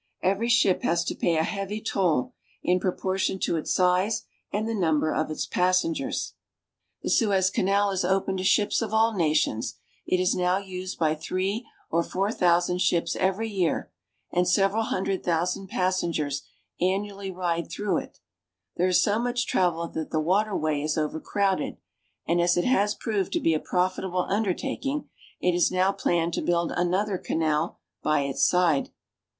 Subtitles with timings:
[0.23, 2.31] Ivery ship has to pay a heavy Jl,
[2.63, 6.33] in proportion to its size id the number of its passen 1 1 2 AFRICA
[7.03, 9.75] The Suez Canal is open to ships of all nations;
[10.07, 13.91] it is now used by three or four thousand ships every year,
[14.31, 16.47] and sev eral hundred thousand passengers
[16.79, 18.17] annually ride through it
[18.77, 21.77] There is so much travel that the water way is over crowded,
[22.27, 25.09] and as it has proved to be a profitable under taking,
[25.39, 28.89] it is now planned to build another canal by its side.